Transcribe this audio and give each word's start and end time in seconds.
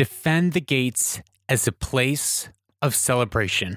defend 0.00 0.54
the 0.54 0.60
gates 0.62 1.20
as 1.46 1.68
a 1.68 1.72
place 1.72 2.48
of 2.80 2.94
celebration. 2.94 3.76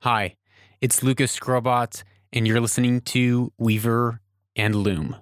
Hi, 0.00 0.34
it's 0.80 1.00
Lucas 1.00 1.38
Skrobot, 1.38 2.02
and 2.32 2.44
you're 2.44 2.60
listening 2.60 3.02
to 3.02 3.52
Weaver 3.56 4.20
and 4.56 4.74
Loom. 4.74 5.14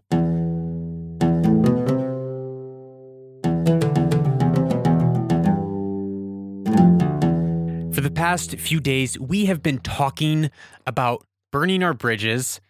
For 7.93 8.01
the 8.01 8.11
past 8.11 8.53
few 8.57 8.81
days, 8.81 9.21
we 9.21 9.45
have 9.45 9.63
been 9.63 9.81
talking 9.81 10.51
about 10.87 11.27
burning 11.53 11.83
our 11.83 11.93
bridges, 11.93 12.63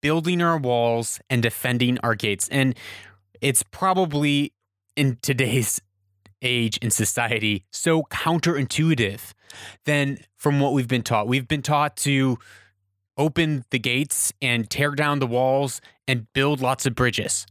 building 0.00 0.40
our 0.40 0.56
walls, 0.56 1.20
and 1.28 1.42
defending 1.42 1.98
our 1.98 2.14
gates. 2.14 2.48
And 2.48 2.74
it's 3.42 3.62
probably 3.62 4.54
in 4.96 5.18
today's 5.20 5.82
age 6.42 6.76
in 6.78 6.90
society 6.90 7.64
so 7.72 8.02
counterintuitive 8.04 9.32
than 9.84 10.18
from 10.36 10.60
what 10.60 10.72
we've 10.72 10.88
been 10.88 11.02
taught. 11.02 11.28
We've 11.28 11.48
been 11.48 11.62
taught 11.62 11.96
to 11.98 12.38
open 13.16 13.64
the 13.70 13.78
gates 13.78 14.32
and 14.42 14.68
tear 14.68 14.90
down 14.90 15.18
the 15.18 15.26
walls 15.26 15.80
and 16.06 16.30
build 16.32 16.60
lots 16.60 16.86
of 16.86 16.94
bridges. 16.94 17.46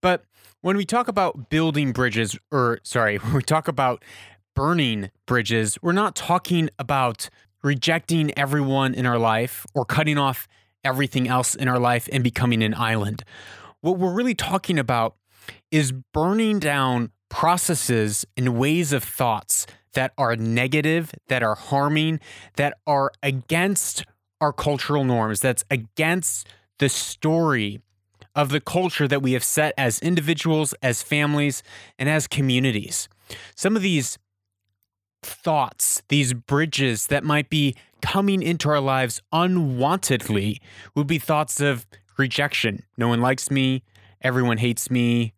But 0.00 0.24
when 0.60 0.76
we 0.76 0.84
talk 0.84 1.08
about 1.08 1.50
building 1.50 1.92
bridges, 1.92 2.36
or 2.50 2.80
sorry, 2.82 3.16
when 3.18 3.34
we 3.34 3.42
talk 3.42 3.68
about 3.68 4.04
burning 4.54 5.10
bridges, 5.26 5.78
we're 5.82 5.92
not 5.92 6.14
talking 6.14 6.68
about 6.78 7.30
rejecting 7.62 8.36
everyone 8.36 8.92
in 8.94 9.06
our 9.06 9.18
life 9.18 9.66
or 9.74 9.84
cutting 9.84 10.18
off 10.18 10.48
everything 10.84 11.28
else 11.28 11.54
in 11.54 11.68
our 11.68 11.78
life 11.78 12.08
and 12.12 12.24
becoming 12.24 12.62
an 12.62 12.74
island. 12.74 13.22
What 13.80 13.98
we're 13.98 14.12
really 14.12 14.34
talking 14.34 14.78
about 14.78 15.14
is 15.72 15.90
burning 15.90 16.60
down 16.60 17.10
processes 17.28 18.24
and 18.36 18.56
ways 18.56 18.92
of 18.92 19.02
thoughts 19.02 19.66
that 19.94 20.12
are 20.16 20.36
negative, 20.36 21.12
that 21.28 21.42
are 21.42 21.54
harming, 21.54 22.20
that 22.56 22.78
are 22.86 23.10
against 23.22 24.04
our 24.40 24.52
cultural 24.52 25.02
norms, 25.02 25.40
that's 25.40 25.64
against 25.70 26.46
the 26.78 26.88
story 26.88 27.80
of 28.34 28.50
the 28.50 28.60
culture 28.60 29.08
that 29.08 29.22
we 29.22 29.32
have 29.32 29.44
set 29.44 29.74
as 29.76 29.98
individuals, 30.00 30.74
as 30.82 31.02
families, 31.02 31.62
and 31.98 32.08
as 32.08 32.26
communities. 32.26 33.08
Some 33.54 33.76
of 33.76 33.82
these 33.82 34.18
thoughts, 35.22 36.02
these 36.08 36.32
bridges 36.32 37.06
that 37.06 37.24
might 37.24 37.48
be 37.48 37.74
coming 38.00 38.42
into 38.42 38.68
our 38.68 38.80
lives 38.80 39.22
unwantedly, 39.32 40.58
would 40.94 41.06
be 41.06 41.18
thoughts 41.18 41.60
of 41.60 41.86
rejection. 42.18 42.82
No 42.96 43.08
one 43.08 43.20
likes 43.20 43.50
me. 43.50 43.82
Everyone 44.20 44.58
hates 44.58 44.90
me. 44.90 45.32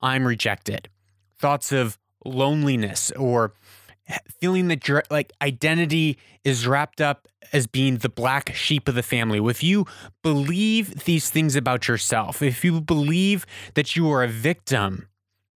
I'm 0.00 0.26
rejected 0.26 0.88
thoughts 1.38 1.72
of 1.72 1.98
loneliness 2.24 3.10
or 3.12 3.54
feeling 4.40 4.68
that 4.68 4.86
your 4.88 5.02
like 5.10 5.32
identity 5.40 6.18
is 6.44 6.66
wrapped 6.66 7.00
up 7.00 7.28
as 7.52 7.66
being 7.66 7.98
the 7.98 8.08
black 8.08 8.54
sheep 8.54 8.88
of 8.88 8.94
the 8.94 9.02
family. 9.02 9.38
If 9.38 9.62
you 9.62 9.86
believe 10.22 11.04
these 11.04 11.30
things 11.30 11.56
about 11.56 11.88
yourself, 11.88 12.42
if 12.42 12.64
you 12.64 12.80
believe 12.80 13.46
that 13.74 13.96
you 13.96 14.10
are 14.10 14.22
a 14.22 14.28
victim 14.28 15.08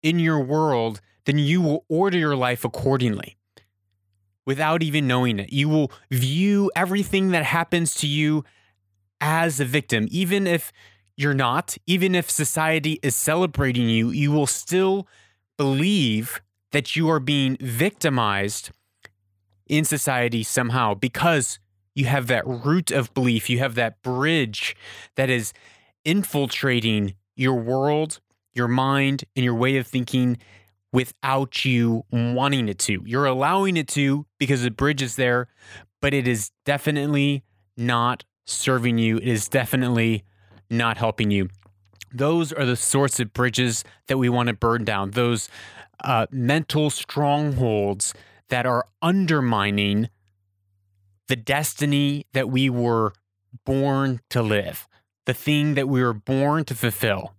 in 0.02 0.18
your 0.18 0.40
world, 0.40 1.00
then 1.24 1.38
you 1.38 1.60
will 1.60 1.84
order 1.88 2.18
your 2.18 2.36
life 2.36 2.64
accordingly 2.64 3.36
without 4.46 4.82
even 4.82 5.06
knowing 5.06 5.38
it. 5.38 5.52
You 5.52 5.68
will 5.68 5.90
view 6.10 6.70
everything 6.76 7.30
that 7.30 7.44
happens 7.44 7.94
to 7.96 8.06
you 8.06 8.44
as 9.20 9.60
a 9.60 9.64
victim, 9.64 10.06
even 10.10 10.46
if 10.46 10.72
you're 11.16 11.34
not, 11.34 11.76
even 11.86 12.14
if 12.14 12.30
society 12.30 12.98
is 13.02 13.14
celebrating 13.14 13.88
you, 13.88 14.10
you 14.10 14.32
will 14.32 14.46
still 14.46 15.06
believe 15.56 16.40
that 16.72 16.96
you 16.96 17.08
are 17.08 17.20
being 17.20 17.56
victimized 17.60 18.70
in 19.66 19.84
society 19.84 20.42
somehow 20.42 20.94
because 20.94 21.58
you 21.94 22.06
have 22.06 22.26
that 22.26 22.46
root 22.46 22.90
of 22.90 23.14
belief, 23.14 23.48
you 23.48 23.60
have 23.60 23.76
that 23.76 24.02
bridge 24.02 24.76
that 25.14 25.30
is 25.30 25.52
infiltrating 26.04 27.14
your 27.36 27.54
world, 27.54 28.20
your 28.52 28.68
mind, 28.68 29.24
and 29.36 29.44
your 29.44 29.54
way 29.54 29.76
of 29.76 29.86
thinking 29.86 30.36
without 30.92 31.64
you 31.64 32.04
wanting 32.10 32.68
it 32.68 32.78
to. 32.78 33.02
You're 33.06 33.26
allowing 33.26 33.76
it 33.76 33.88
to 33.88 34.26
because 34.38 34.62
the 34.62 34.70
bridge 34.70 35.02
is 35.02 35.16
there, 35.16 35.48
but 36.00 36.12
it 36.14 36.28
is 36.28 36.50
definitely 36.64 37.42
not 37.76 38.24
serving 38.46 38.98
you. 38.98 39.16
It 39.16 39.28
is 39.28 39.48
definitely 39.48 40.24
not 40.76 40.96
helping 40.96 41.30
you 41.30 41.48
those 42.14 42.52
are 42.52 42.64
the 42.64 42.76
sorts 42.76 43.18
of 43.18 43.32
bridges 43.32 43.84
that 44.06 44.16
we 44.16 44.28
want 44.28 44.46
to 44.46 44.54
burn 44.54 44.84
down, 44.84 45.10
those 45.10 45.48
uh, 46.02 46.26
mental 46.30 46.88
strongholds 46.88 48.14
that 48.48 48.64
are 48.64 48.86
undermining 49.02 50.08
the 51.26 51.36
destiny 51.36 52.26
that 52.32 52.48
we 52.48 52.70
were 52.70 53.12
born 53.64 54.20
to 54.30 54.42
live, 54.42 54.86
the 55.26 55.34
thing 55.34 55.74
that 55.74 55.88
we 55.88 56.02
were 56.02 56.14
born 56.14 56.64
to 56.64 56.74
fulfill. 56.74 57.34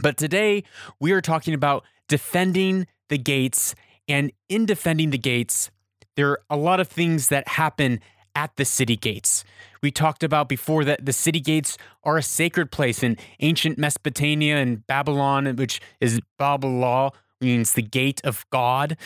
But 0.00 0.16
today 0.16 0.62
we 1.00 1.10
are 1.10 1.20
talking 1.20 1.54
about 1.54 1.84
defending 2.08 2.86
the 3.08 3.18
gates. 3.18 3.74
And 4.06 4.30
in 4.48 4.66
defending 4.66 5.10
the 5.10 5.18
gates, 5.18 5.70
there 6.14 6.30
are 6.30 6.40
a 6.48 6.56
lot 6.56 6.78
of 6.78 6.86
things 6.86 7.28
that 7.28 7.48
happen 7.48 8.00
at 8.38 8.54
the 8.54 8.64
city 8.64 8.96
gates. 8.96 9.42
We 9.82 9.90
talked 9.90 10.22
about 10.22 10.48
before 10.48 10.84
that 10.84 11.04
the 11.04 11.12
city 11.12 11.40
gates 11.40 11.76
are 12.04 12.16
a 12.16 12.22
sacred 12.22 12.70
place 12.70 13.02
in 13.02 13.16
ancient 13.40 13.78
Mesopotamia 13.78 14.56
and 14.56 14.86
Babylon, 14.86 15.56
which 15.56 15.80
is 16.00 16.20
Babylon, 16.38 17.10
means 17.40 17.72
the 17.72 17.82
gate 17.82 18.20
of 18.22 18.46
God, 18.50 18.96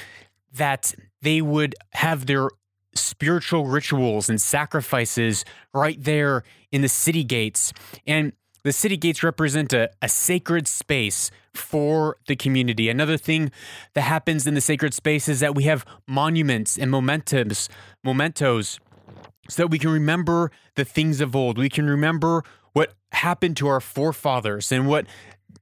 that 0.52 0.94
they 1.22 1.40
would 1.40 1.74
have 1.94 2.26
their 2.26 2.50
spiritual 2.94 3.64
rituals 3.64 4.28
and 4.28 4.38
sacrifices 4.38 5.46
right 5.72 6.02
there 6.02 6.44
in 6.70 6.82
the 6.82 6.88
city 6.88 7.24
gates. 7.24 7.72
And 8.06 8.32
the 8.64 8.72
city 8.72 8.98
gates 8.98 9.22
represent 9.22 9.72
a, 9.72 9.88
a 10.02 10.10
sacred 10.10 10.68
space 10.68 11.30
for 11.54 12.18
the 12.26 12.36
community. 12.36 12.90
Another 12.90 13.16
thing 13.16 13.50
that 13.94 14.02
happens 14.02 14.46
in 14.46 14.52
the 14.52 14.60
sacred 14.60 14.92
space 14.92 15.26
is 15.26 15.40
that 15.40 15.54
we 15.54 15.64
have 15.64 15.86
monuments 16.06 16.78
and 16.78 16.90
momentums, 16.92 17.70
mementos 18.04 18.78
so 19.48 19.62
that 19.62 19.68
we 19.68 19.78
can 19.78 19.90
remember 19.90 20.50
the 20.76 20.84
things 20.84 21.20
of 21.20 21.34
old. 21.34 21.58
We 21.58 21.68
can 21.68 21.88
remember 21.88 22.44
what 22.72 22.94
happened 23.12 23.56
to 23.58 23.68
our 23.68 23.80
forefathers 23.80 24.72
and 24.72 24.86
what 24.86 25.06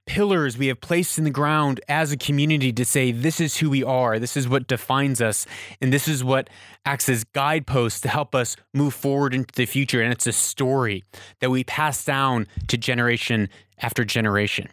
pillars 0.07 0.57
we 0.57 0.69
have 0.69 0.81
placed 0.81 1.19
in 1.19 1.25
the 1.25 1.31
ground 1.31 1.81
as 1.89 2.13
a 2.13 2.17
community 2.17 2.73
to 2.73 2.85
say, 2.85 3.13
this 3.13 3.41
is 3.41 3.57
who 3.59 3.71
we 3.71 3.83
are, 3.83 4.19
this 4.19 4.37
is 4.37 4.49
what 4.49 4.67
defines 4.67 5.21
us, 5.21 5.47
and 5.81 5.93
this 5.93 6.09
is 6.09 6.23
what 6.25 6.49
acts 6.85 7.09
as 7.09 7.25
guideposts 7.25 8.01
to 8.01 8.09
help 8.09 8.35
us 8.35 8.57
move 8.73 8.95
forward 8.95 9.35
into 9.35 9.55
the 9.55 9.67
future. 9.67 10.01
And 10.01 10.13
it's 10.13 10.27
a 10.27 10.33
story 10.33 11.05
that 11.41 11.51
we 11.51 11.65
pass 11.65 12.05
down 12.05 12.47
to 12.69 12.77
generation 12.77 13.49
after 13.79 14.05
generation. 14.05 14.69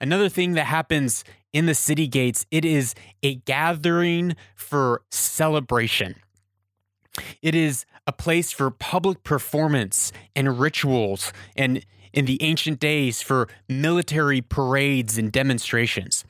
Another 0.00 0.28
thing 0.28 0.52
that 0.52 0.64
happens 0.64 1.24
in 1.52 1.66
the 1.66 1.74
city 1.74 2.06
gates, 2.06 2.46
it 2.50 2.64
is 2.64 2.94
a 3.22 3.36
gathering 3.36 4.36
for 4.54 5.02
celebration. 5.10 6.16
It 7.42 7.54
is 7.54 7.84
a 8.06 8.12
place 8.12 8.52
for 8.52 8.70
public 8.70 9.24
performance 9.24 10.12
and 10.34 10.58
rituals, 10.58 11.32
and 11.56 11.84
in 12.12 12.24
the 12.24 12.42
ancient 12.42 12.80
days 12.80 13.20
for 13.22 13.48
military 13.68 14.40
parades 14.40 15.18
and 15.18 15.30
demonstrations. 15.30 16.24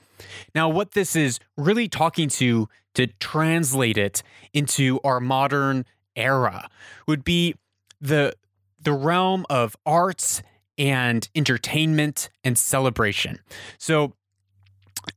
Now, 0.54 0.68
what 0.68 0.92
this 0.92 1.14
is 1.14 1.38
really 1.56 1.88
talking 1.88 2.28
to 2.30 2.68
to 2.94 3.06
translate 3.20 3.98
it 3.98 4.22
into 4.54 4.98
our 5.04 5.20
modern 5.20 5.84
era 6.16 6.68
would 7.06 7.24
be 7.24 7.54
the 8.00 8.34
the 8.80 8.92
realm 8.92 9.44
of 9.50 9.76
arts 9.84 10.42
and 10.78 11.28
entertainment 11.34 12.30
and 12.44 12.58
celebration. 12.58 13.40
So 13.78 14.14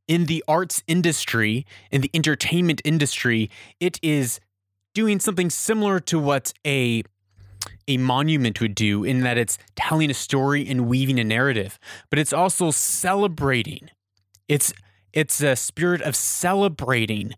in 0.07 0.25
the 0.25 0.43
arts 0.47 0.83
industry, 0.87 1.65
in 1.91 2.01
the 2.01 2.11
entertainment 2.13 2.81
industry, 2.83 3.49
it 3.79 3.99
is 4.01 4.39
doing 4.99 5.17
something 5.21 5.49
similar 5.49 5.97
to 6.01 6.19
what 6.19 6.51
a 6.67 7.01
a 7.87 7.95
monument 7.95 8.59
would 8.59 8.75
do 8.75 9.05
in 9.05 9.21
that 9.21 9.37
it's 9.37 9.57
telling 9.77 10.11
a 10.11 10.13
story 10.13 10.67
and 10.67 10.87
weaving 10.87 11.17
a 11.17 11.23
narrative, 11.23 11.79
but 12.09 12.19
it's 12.19 12.33
also 12.33 12.69
celebrating. 12.69 13.89
It's 14.49 14.73
it's 15.13 15.41
a 15.41 15.55
spirit 15.55 16.01
of 16.01 16.17
celebrating 16.17 17.31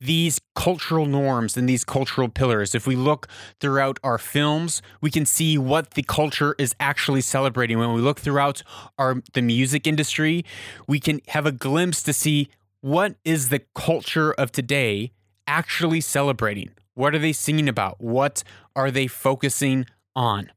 these 0.00 0.38
cultural 0.54 1.06
norms 1.06 1.56
and 1.56 1.68
these 1.68 1.84
cultural 1.84 2.28
pillars. 2.28 2.72
If 2.72 2.86
we 2.86 2.94
look 2.94 3.26
throughout 3.60 3.98
our 4.04 4.18
films, 4.18 4.80
we 5.00 5.10
can 5.10 5.26
see 5.26 5.58
what 5.58 5.94
the 5.94 6.04
culture 6.04 6.54
is 6.56 6.72
actually 6.78 7.22
celebrating. 7.22 7.80
When 7.80 7.94
we 7.94 8.00
look 8.00 8.20
throughout 8.20 8.62
our 8.96 9.24
the 9.34 9.42
music 9.42 9.88
industry, 9.88 10.44
we 10.86 11.00
can 11.00 11.20
have 11.28 11.46
a 11.46 11.52
glimpse 11.52 12.00
to 12.04 12.12
see 12.12 12.48
what 12.80 13.16
is 13.24 13.48
the 13.48 13.62
culture 13.74 14.30
of 14.34 14.52
today 14.52 15.10
actually 15.46 16.00
celebrating? 16.00 16.70
What 16.94 17.14
are 17.14 17.18
they 17.18 17.32
singing 17.32 17.68
about? 17.68 18.00
What 18.00 18.42
are 18.74 18.90
they 18.90 19.06
focusing 19.06 19.86
on? 20.14 20.50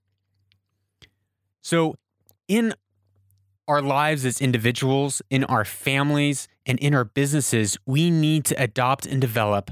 So, 1.61 1.95
in 2.47 2.73
our 3.67 3.81
lives 3.81 4.25
as 4.25 4.41
individuals, 4.41 5.21
in 5.29 5.43
our 5.43 5.63
families, 5.63 6.47
and 6.65 6.79
in 6.79 6.95
our 6.95 7.05
businesses, 7.05 7.77
we 7.85 8.09
need 8.09 8.45
to 8.45 8.61
adopt 8.61 9.05
and 9.05 9.21
develop 9.21 9.71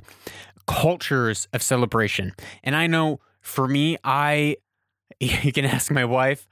cultures 0.68 1.48
of 1.54 1.64
celebration. 1.64 2.34
And 2.64 2.76
I 2.76 2.88
know 2.88 3.20
for 3.42 3.68
me, 3.68 3.98
I, 4.04 4.58
you 5.20 5.52
can 5.52 5.66
ask 5.66 5.90
my 5.92 6.06
wife, 6.06 6.48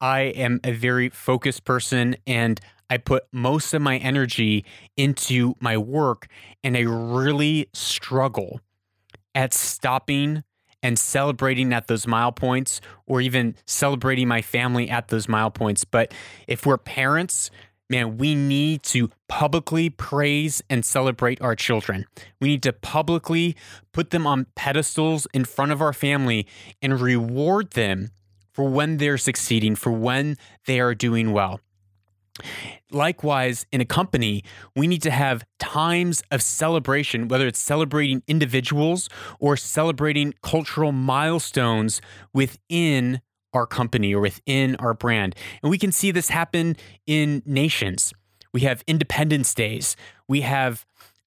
I 0.00 0.20
am 0.20 0.60
a 0.64 0.72
very 0.72 1.08
focused 1.08 1.64
person 1.64 2.16
and 2.26 2.60
I 2.88 2.98
put 2.98 3.24
most 3.32 3.74
of 3.74 3.82
my 3.82 3.98
energy 3.98 4.64
into 4.96 5.54
my 5.60 5.76
work 5.76 6.28
and 6.62 6.76
I 6.76 6.80
really 6.80 7.68
struggle 7.74 8.60
at 9.34 9.52
stopping 9.52 10.44
and 10.82 10.98
celebrating 10.98 11.72
at 11.72 11.88
those 11.88 12.06
mile 12.06 12.32
points 12.32 12.80
or 13.06 13.20
even 13.20 13.56
celebrating 13.66 14.28
my 14.28 14.42
family 14.42 14.88
at 14.88 15.08
those 15.08 15.28
mile 15.28 15.50
points. 15.50 15.84
But 15.84 16.14
if 16.46 16.64
we're 16.64 16.78
parents, 16.78 17.50
man, 17.90 18.18
we 18.18 18.34
need 18.34 18.82
to 18.84 19.10
publicly 19.28 19.90
praise 19.90 20.62
and 20.70 20.84
celebrate 20.84 21.40
our 21.40 21.56
children. 21.56 22.04
We 22.40 22.48
need 22.48 22.62
to 22.64 22.72
publicly 22.72 23.56
put 23.92 24.10
them 24.10 24.26
on 24.26 24.46
pedestals 24.54 25.26
in 25.34 25.44
front 25.44 25.72
of 25.72 25.80
our 25.80 25.92
family 25.92 26.46
and 26.80 27.00
reward 27.00 27.72
them 27.72 28.10
for 28.56 28.66
when 28.66 28.96
they're 28.96 29.18
succeeding, 29.18 29.76
for 29.76 29.92
when 29.92 30.38
they 30.64 30.80
are 30.80 30.94
doing 30.94 31.30
well. 31.30 31.60
Likewise, 32.90 33.66
in 33.70 33.82
a 33.82 33.84
company, 33.84 34.42
we 34.74 34.86
need 34.86 35.02
to 35.02 35.10
have 35.10 35.44
times 35.58 36.22
of 36.30 36.42
celebration, 36.42 37.28
whether 37.28 37.46
it's 37.46 37.58
celebrating 37.58 38.22
individuals 38.26 39.10
or 39.38 39.58
celebrating 39.58 40.32
cultural 40.42 40.90
milestones 40.90 42.00
within 42.32 43.20
our 43.52 43.66
company 43.66 44.14
or 44.14 44.22
within 44.22 44.74
our 44.76 44.94
brand. 44.94 45.36
And 45.62 45.70
we 45.70 45.76
can 45.76 45.92
see 45.92 46.10
this 46.10 46.30
happen 46.30 46.76
in 47.06 47.42
nations. 47.44 48.14
We 48.54 48.62
have 48.62 48.82
Independence 48.86 49.52
Days, 49.52 49.96
we 50.28 50.40
have 50.40 50.86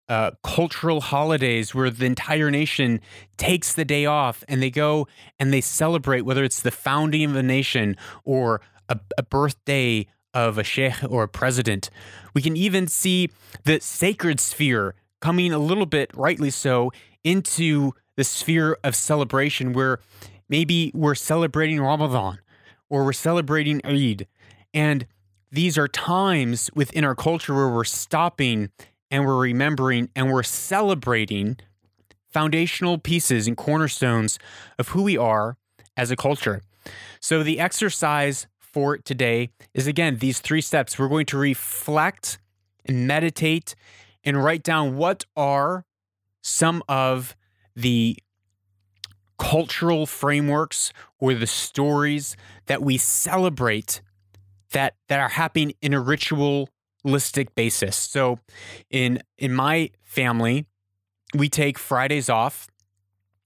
uh, 0.09 0.31
cultural 0.44 1.01
holidays 1.01 1.73
where 1.75 1.89
the 1.89 2.06
entire 2.06 2.50
nation 2.50 3.00
takes 3.38 3.73
the 3.73 3.85
day 3.85 4.06
off 4.06 4.44
and 4.47 4.61
they 4.61 4.71
go 4.71 5.07
and 5.39 5.53
they 5.53 5.61
celebrate, 5.61 6.21
whether 6.21 6.44
it's 6.44 6.61
the 6.61 6.71
founding 6.71 7.23
of 7.29 7.35
a 7.35 7.44
nation 7.44 7.95
or 8.23 8.59
a, 8.89 9.00
a 9.17 9.23
birthday 9.23 10.07
of 10.33 10.57
a 10.57 10.63
sheikh 10.63 10.95
or 11.07 11.23
a 11.23 11.27
president. 11.27 11.89
We 12.33 12.41
can 12.41 12.57
even 12.57 12.88
see 12.88 13.29
the 13.65 13.79
sacred 13.81 14.39
sphere 14.39 14.95
coming 15.21 15.53
a 15.53 15.59
little 15.59 15.85
bit, 15.85 16.12
rightly 16.15 16.50
so, 16.50 16.91
into 17.23 17.94
the 18.15 18.23
sphere 18.23 18.77
of 18.83 18.95
celebration 18.95 19.73
where 19.73 20.00
maybe 20.47 20.91
we're 20.94 21.15
celebrating 21.15 21.79
Ramadan 21.79 22.39
or 22.89 23.05
we're 23.05 23.13
celebrating 23.13 23.81
Eid. 23.85 24.27
And 24.73 25.05
these 25.51 25.77
are 25.77 25.88
times 25.88 26.69
within 26.75 27.03
our 27.03 27.15
culture 27.15 27.53
where 27.53 27.69
we're 27.69 27.83
stopping 27.83 28.69
and 29.11 29.25
we're 29.25 29.39
remembering 29.39 30.09
and 30.15 30.31
we're 30.31 30.44
celebrating 30.44 31.57
foundational 32.29 32.97
pieces 32.97 33.47
and 33.47 33.57
cornerstones 33.57 34.38
of 34.77 34.89
who 34.89 35.03
we 35.03 35.17
are 35.17 35.57
as 35.97 36.11
a 36.11 36.15
culture. 36.15 36.61
So 37.19 37.44
the 37.44 37.59
exercise 37.59 38.47
for 38.59 38.97
today 38.97 39.50
is 39.73 39.88
again 39.88 40.17
these 40.17 40.39
three 40.39 40.61
steps. 40.61 40.97
We're 40.97 41.09
going 41.09 41.25
to 41.27 41.38
reflect 41.38 42.39
and 42.85 43.07
meditate 43.07 43.75
and 44.23 44.44
write 44.44 44.63
down 44.63 44.95
what 44.95 45.25
are 45.35 45.85
some 46.41 46.83
of 46.88 47.35
the 47.75 48.17
cultural 49.38 50.05
frameworks 50.05 50.91
or 51.19 51.33
the 51.33 51.47
stories 51.47 52.35
that 52.67 52.81
we 52.81 52.97
celebrate 52.97 54.01
that 54.71 54.95
that 55.07 55.19
are 55.19 55.29
happening 55.29 55.73
in 55.81 55.94
a 55.94 56.00
ritualistic 57.04 57.56
basis. 57.56 57.96
So 57.96 58.40
in 58.90 59.22
in 59.38 59.54
my 59.54 59.92
family, 60.04 60.66
we 61.34 61.50
take 61.50 61.78
Fridays 61.78 62.30
off 62.30 62.68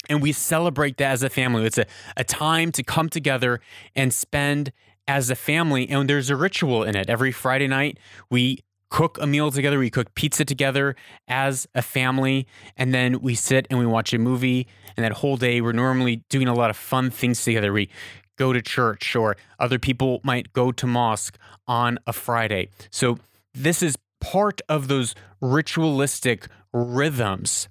and 0.09 0.21
we 0.21 0.31
celebrate 0.31 0.97
that 0.97 1.11
as 1.11 1.23
a 1.23 1.29
family. 1.29 1.65
It's 1.65 1.77
a, 1.77 1.85
a 2.17 2.23
time 2.23 2.71
to 2.73 2.83
come 2.83 3.09
together 3.09 3.61
and 3.95 4.13
spend 4.13 4.71
as 5.07 5.29
a 5.29 5.35
family, 5.35 5.89
and 5.89 6.09
there's 6.09 6.29
a 6.29 6.35
ritual 6.35 6.83
in 6.83 6.95
it. 6.95 7.09
Every 7.09 7.31
Friday 7.31 7.67
night, 7.67 7.99
we 8.29 8.59
cook 8.89 9.17
a 9.19 9.27
meal 9.27 9.51
together, 9.51 9.79
we 9.79 9.89
cook 9.89 10.13
pizza 10.15 10.45
together 10.45 10.95
as 11.27 11.67
a 11.75 11.81
family, 11.81 12.47
and 12.77 12.93
then 12.93 13.19
we 13.21 13.35
sit 13.35 13.67
and 13.69 13.79
we 13.79 13.85
watch 13.85 14.13
a 14.13 14.17
movie. 14.17 14.67
And 14.95 15.03
that 15.03 15.13
whole 15.13 15.35
day, 15.35 15.59
we're 15.59 15.73
normally 15.73 16.23
doing 16.29 16.47
a 16.47 16.53
lot 16.53 16.69
of 16.69 16.77
fun 16.77 17.09
things 17.09 17.43
together. 17.43 17.73
We 17.73 17.89
go 18.37 18.53
to 18.53 18.61
church, 18.61 19.15
or 19.15 19.35
other 19.59 19.79
people 19.79 20.21
might 20.23 20.53
go 20.53 20.71
to 20.71 20.87
mosque 20.87 21.37
on 21.67 21.99
a 22.07 22.13
Friday. 22.13 22.69
So, 22.91 23.17
this 23.53 23.81
is 23.81 23.95
part 24.19 24.61
of 24.69 24.87
those 24.87 25.15
ritualistic 25.41 26.47
rhythms 26.71 27.67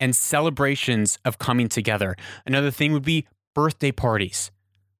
and 0.00 0.14
celebrations 0.14 1.18
of 1.24 1.38
coming 1.38 1.68
together. 1.68 2.16
Another 2.46 2.70
thing 2.70 2.92
would 2.92 3.04
be 3.04 3.26
birthday 3.54 3.92
parties. 3.92 4.50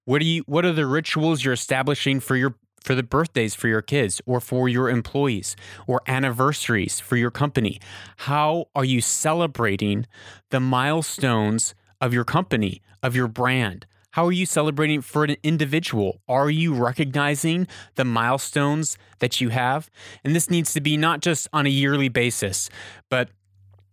What 0.04 0.20
are 0.22 0.26
you 0.26 0.42
what 0.46 0.64
are 0.64 0.72
the 0.72 0.86
rituals 0.86 1.44
you're 1.44 1.54
establishing 1.54 2.20
for 2.20 2.34
your 2.36 2.54
for 2.82 2.94
the 2.94 3.02
birthdays 3.02 3.54
for 3.54 3.68
your 3.68 3.82
kids 3.82 4.20
or 4.26 4.40
for 4.40 4.68
your 4.68 4.88
employees 4.88 5.54
or 5.86 6.00
anniversaries 6.06 7.00
for 7.00 7.16
your 7.16 7.30
company? 7.30 7.80
How 8.16 8.66
are 8.74 8.84
you 8.84 9.00
celebrating 9.00 10.06
the 10.50 10.60
milestones 10.60 11.74
of 12.00 12.14
your 12.14 12.24
company, 12.24 12.82
of 13.02 13.14
your 13.14 13.28
brand? 13.28 13.86
How 14.18 14.26
are 14.26 14.32
you 14.32 14.46
celebrating 14.46 15.00
for 15.00 15.22
an 15.22 15.36
individual? 15.44 16.20
Are 16.26 16.50
you 16.50 16.74
recognizing 16.74 17.68
the 17.94 18.04
milestones 18.04 18.98
that 19.20 19.40
you 19.40 19.50
have? 19.50 19.88
And 20.24 20.34
this 20.34 20.50
needs 20.50 20.72
to 20.72 20.80
be 20.80 20.96
not 20.96 21.20
just 21.20 21.46
on 21.52 21.66
a 21.66 21.68
yearly 21.68 22.08
basis, 22.08 22.68
but 23.10 23.30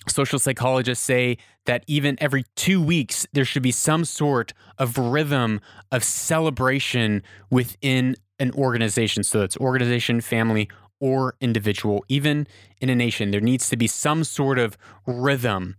social 0.08 0.40
psychologists 0.40 1.06
say 1.06 1.38
that 1.66 1.84
even 1.86 2.18
every 2.20 2.44
two 2.56 2.82
weeks, 2.82 3.28
there 3.34 3.46
should 3.46 3.62
be 3.62 3.70
some 3.70 4.04
sort 4.04 4.52
of 4.80 4.98
rhythm 4.98 5.62
of 5.92 6.04
celebration 6.04 7.22
within 7.52 8.16
an 8.40 8.50
organization. 8.54 9.22
So 9.22 9.44
it's 9.44 9.58
organization, 9.58 10.22
family, 10.22 10.68
or 11.00 11.36
individual. 11.40 12.04
Even 12.10 12.48
in 12.82 12.90
a 12.90 12.96
nation, 12.96 13.30
there 13.30 13.42
needs 13.42 13.70
to 13.70 13.78
be 13.78 13.86
some 13.86 14.24
sort 14.24 14.58
of 14.58 14.76
rhythm 15.06 15.76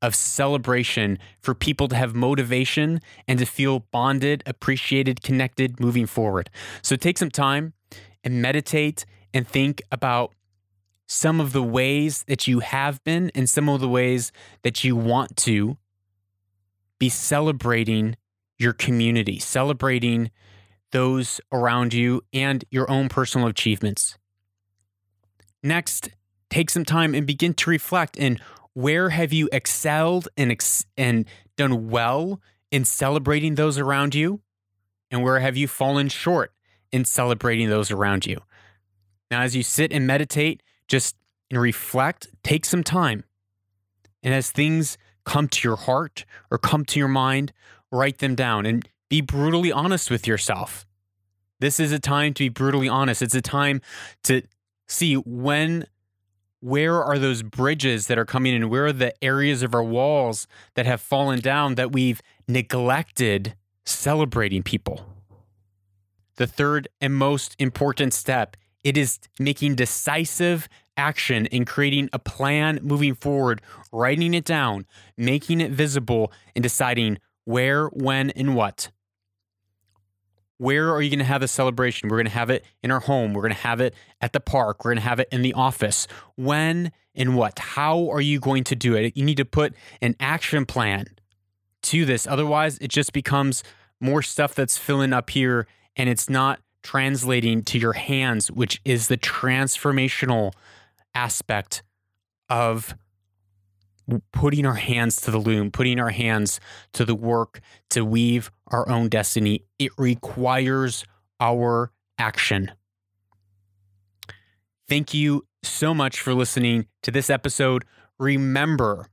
of 0.00 0.14
celebration 0.14 1.18
for 1.40 1.54
people 1.54 1.88
to 1.88 1.96
have 1.96 2.14
motivation 2.14 3.00
and 3.26 3.38
to 3.38 3.46
feel 3.46 3.80
bonded, 3.90 4.42
appreciated, 4.46 5.22
connected 5.22 5.80
moving 5.80 6.06
forward. 6.06 6.50
So 6.82 6.96
take 6.96 7.18
some 7.18 7.30
time 7.30 7.72
and 8.22 8.40
meditate 8.40 9.04
and 9.34 9.46
think 9.46 9.82
about 9.90 10.32
some 11.06 11.40
of 11.40 11.52
the 11.52 11.62
ways 11.62 12.24
that 12.28 12.46
you 12.46 12.60
have 12.60 13.02
been 13.02 13.30
and 13.34 13.48
some 13.48 13.68
of 13.68 13.80
the 13.80 13.88
ways 13.88 14.30
that 14.62 14.84
you 14.84 14.94
want 14.94 15.36
to 15.38 15.78
be 16.98 17.08
celebrating 17.08 18.16
your 18.58 18.72
community, 18.72 19.38
celebrating 19.38 20.30
those 20.90 21.40
around 21.52 21.94
you 21.94 22.22
and 22.32 22.64
your 22.70 22.90
own 22.90 23.08
personal 23.08 23.46
achievements. 23.46 24.18
Next, 25.62 26.10
take 26.50 26.70
some 26.70 26.84
time 26.84 27.14
and 27.14 27.26
begin 27.26 27.54
to 27.54 27.70
reflect 27.70 28.16
in 28.16 28.38
where 28.74 29.10
have 29.10 29.32
you 29.32 29.48
excelled 29.52 30.28
and 30.36 30.52
ex- 30.52 30.86
and 30.96 31.26
done 31.56 31.88
well 31.88 32.40
in 32.70 32.84
celebrating 32.84 33.54
those 33.54 33.78
around 33.78 34.14
you 34.14 34.40
and 35.10 35.22
where 35.22 35.40
have 35.40 35.56
you 35.56 35.66
fallen 35.66 36.08
short 36.08 36.52
in 36.92 37.04
celebrating 37.04 37.68
those 37.68 37.90
around 37.90 38.26
you. 38.26 38.40
Now 39.30 39.42
as 39.42 39.54
you 39.54 39.62
sit 39.62 39.92
and 39.92 40.06
meditate, 40.06 40.62
just 40.86 41.16
and 41.50 41.60
reflect, 41.60 42.28
take 42.42 42.64
some 42.64 42.82
time. 42.82 43.24
And 44.22 44.34
as 44.34 44.50
things 44.50 44.98
come 45.24 45.48
to 45.48 45.68
your 45.68 45.76
heart 45.76 46.24
or 46.50 46.58
come 46.58 46.84
to 46.86 46.98
your 46.98 47.08
mind, 47.08 47.52
write 47.90 48.18
them 48.18 48.34
down 48.34 48.66
and 48.66 48.88
be 49.08 49.20
brutally 49.20 49.72
honest 49.72 50.10
with 50.10 50.26
yourself. 50.26 50.86
This 51.60 51.80
is 51.80 51.92
a 51.92 51.98
time 51.98 52.34
to 52.34 52.44
be 52.44 52.48
brutally 52.48 52.88
honest. 52.88 53.22
It's 53.22 53.34
a 53.34 53.42
time 53.42 53.80
to 54.24 54.42
see 54.86 55.14
when 55.14 55.86
where 56.60 57.02
are 57.02 57.18
those 57.18 57.42
bridges 57.42 58.06
that 58.08 58.18
are 58.18 58.24
coming 58.24 58.54
in? 58.54 58.68
Where 58.68 58.86
are 58.86 58.92
the 58.92 59.14
areas 59.22 59.62
of 59.62 59.74
our 59.74 59.82
walls 59.82 60.46
that 60.74 60.86
have 60.86 61.00
fallen 61.00 61.40
down 61.40 61.76
that 61.76 61.92
we've 61.92 62.20
neglected 62.46 63.54
celebrating 63.84 64.62
people? 64.62 65.06
The 66.36 66.46
third 66.46 66.88
and 67.00 67.14
most 67.14 67.56
important 67.58 68.12
step 68.12 68.56
it 68.84 68.96
is 68.96 69.18
making 69.38 69.74
decisive 69.74 70.68
action 70.96 71.46
in 71.46 71.64
creating 71.64 72.08
a 72.12 72.18
plan 72.18 72.78
moving 72.82 73.14
forward, 73.14 73.60
writing 73.92 74.34
it 74.34 74.44
down, 74.44 74.86
making 75.16 75.60
it 75.60 75.70
visible, 75.70 76.32
and 76.54 76.62
deciding 76.62 77.18
where, 77.44 77.86
when, 77.88 78.30
and 78.30 78.54
what. 78.54 78.90
Where 80.58 80.92
are 80.92 81.00
you 81.00 81.08
going 81.08 81.20
to 81.20 81.24
have 81.24 81.40
the 81.40 81.48
celebration? 81.48 82.08
We're 82.08 82.18
going 82.18 82.26
to 82.26 82.32
have 82.32 82.50
it 82.50 82.64
in 82.82 82.90
our 82.90 83.00
home. 83.00 83.32
We're 83.32 83.42
going 83.42 83.54
to 83.54 83.60
have 83.60 83.80
it 83.80 83.94
at 84.20 84.32
the 84.32 84.40
park. 84.40 84.84
We're 84.84 84.90
going 84.90 85.02
to 85.02 85.08
have 85.08 85.20
it 85.20 85.28
in 85.30 85.42
the 85.42 85.54
office. 85.54 86.06
When 86.34 86.92
and 87.14 87.36
what? 87.36 87.58
How 87.58 88.10
are 88.10 88.20
you 88.20 88.40
going 88.40 88.64
to 88.64 88.76
do 88.76 88.94
it? 88.94 89.16
You 89.16 89.24
need 89.24 89.36
to 89.36 89.44
put 89.44 89.74
an 90.02 90.16
action 90.20 90.66
plan 90.66 91.06
to 91.82 92.04
this. 92.04 92.26
Otherwise, 92.26 92.78
it 92.78 92.88
just 92.88 93.12
becomes 93.12 93.62
more 94.00 94.22
stuff 94.22 94.54
that's 94.54 94.76
filling 94.76 95.12
up 95.12 95.30
here 95.30 95.66
and 95.96 96.08
it's 96.08 96.28
not 96.28 96.60
translating 96.82 97.62
to 97.64 97.78
your 97.78 97.94
hands, 97.94 98.50
which 98.50 98.80
is 98.84 99.08
the 99.08 99.16
transformational 99.16 100.52
aspect 101.14 101.82
of 102.48 102.94
putting 104.32 104.66
our 104.66 104.74
hands 104.74 105.20
to 105.22 105.30
the 105.30 105.38
loom, 105.38 105.70
putting 105.70 106.00
our 106.00 106.10
hands 106.10 106.60
to 106.92 107.04
the 107.04 107.14
work 107.14 107.60
to 107.90 108.04
weave 108.04 108.50
our 108.68 108.88
own 108.88 109.08
destiny. 109.08 109.64
It 109.78 109.92
requires 109.98 111.04
our 111.40 111.92
action. 112.18 112.72
Thank 114.88 115.12
you 115.12 115.46
so 115.62 115.92
much 115.92 116.20
for 116.20 116.34
listening 116.34 116.86
to 117.02 117.10
this 117.10 117.28
episode. 117.28 117.84
Remember 118.18 119.08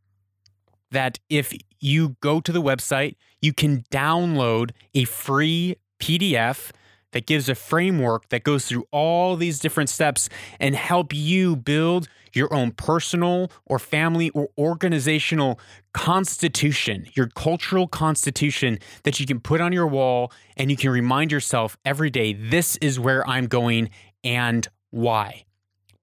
that 0.91 1.19
if 1.29 1.53
you 1.79 2.15
go 2.21 2.39
to 2.39 2.51
the 2.51 2.61
website, 2.61 3.15
you 3.41 3.53
can 3.53 3.83
download 3.91 4.71
a 4.93 5.03
free 5.03 5.75
PDF 5.99 6.71
that 7.15 7.25
gives 7.25 7.47
a 7.47 7.55
framework 7.55 8.27
that 8.27 8.43
goes 8.43 8.65
through 8.65 8.85
all 8.91 9.37
these 9.37 9.57
different 9.57 9.89
steps 9.89 10.27
and 10.59 10.75
help 10.75 11.13
you 11.13 11.55
build 11.55 12.09
your 12.33 12.53
own 12.53 12.71
personal 12.71 13.49
or 13.65 13.79
family 13.79 14.29
or 14.31 14.49
organizational 14.57 15.57
constitution, 15.93 17.07
your 17.13 17.27
cultural 17.27 17.87
constitution 17.87 18.77
that 19.03 19.17
you 19.17 19.25
can 19.25 19.39
put 19.39 19.61
on 19.61 19.71
your 19.71 19.87
wall 19.87 20.29
and 20.57 20.69
you 20.69 20.75
can 20.75 20.89
remind 20.89 21.31
yourself 21.31 21.77
every 21.85 22.09
day 22.09 22.33
this 22.33 22.75
is 22.77 22.99
where 22.99 23.25
I'm 23.25 23.47
going 23.47 23.91
and 24.25 24.67
why. 24.89 25.45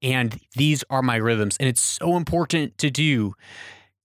And 0.00 0.40
these 0.56 0.82
are 0.88 1.02
my 1.02 1.16
rhythms. 1.16 1.58
And 1.60 1.68
it's 1.68 1.82
so 1.82 2.16
important 2.16 2.78
to 2.78 2.90
do 2.90 3.34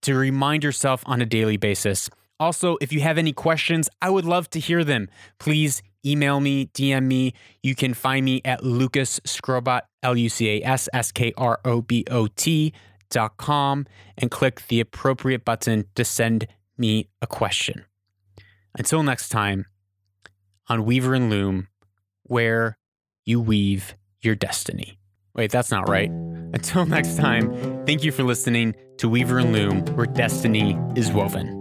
to 0.01 0.13
remind 0.13 0.61
yourself 0.61 1.03
on 1.05 1.21
a 1.21 1.25
daily 1.25 1.55
basis. 1.55 2.09
Also, 2.37 2.77
if 2.81 2.91
you 2.91 2.99
have 2.99 3.17
any 3.17 3.31
questions, 3.31 3.89
I 4.01 4.09
would 4.09 4.25
love 4.25 4.49
to 4.51 4.59
hear 4.59 4.83
them. 4.83 5.09
Please 5.39 5.81
email 6.05 6.39
me, 6.39 6.67
DM 6.67 7.03
me. 7.03 7.33
You 7.63 7.75
can 7.75 7.93
find 7.93 8.25
me 8.25 8.41
at 8.45 8.63
Lucas 8.63 9.19
Skrobot, 9.21 9.81
L 10.03 10.15
U 10.17 10.29
C 10.29 10.61
A 10.61 10.65
S 10.65 10.89
S 10.93 11.11
K 11.11 11.33
R 11.37 11.59
O 11.65 11.81
B 11.81 12.03
O 12.09 12.27
T 12.27 12.73
dot 13.09 13.37
com, 13.37 13.85
and 14.17 14.29
click 14.31 14.67
the 14.67 14.79
appropriate 14.79 15.45
button 15.45 15.85
to 15.95 16.03
send 16.03 16.47
me 16.77 17.09
a 17.21 17.27
question. 17.27 17.85
Until 18.77 19.03
next 19.03 19.29
time, 19.29 19.65
on 20.69 20.85
Weaver 20.85 21.13
and 21.13 21.29
Loom, 21.29 21.67
where 22.23 22.77
you 23.25 23.39
weave 23.39 23.95
your 24.21 24.35
destiny. 24.35 24.99
Wait, 25.33 25.51
that's 25.51 25.71
not 25.71 25.87
right. 25.87 26.09
Until 26.09 26.85
next 26.85 27.17
time, 27.17 27.85
thank 27.85 28.03
you 28.03 28.11
for 28.11 28.23
listening 28.23 28.75
to 28.97 29.07
Weaver 29.09 29.39
and 29.39 29.53
Loom, 29.53 29.85
where 29.95 30.07
destiny 30.07 30.77
is 30.95 31.11
woven. 31.11 31.56